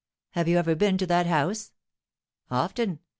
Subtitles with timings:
[0.31, 1.73] "Have you ever been to that house?"
[2.49, 2.97] "Often.